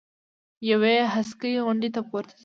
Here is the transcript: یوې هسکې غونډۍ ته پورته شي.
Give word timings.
یوې 0.69 0.95
هسکې 1.13 1.51
غونډۍ 1.65 1.89
ته 1.95 2.01
پورته 2.09 2.33
شي. 2.37 2.39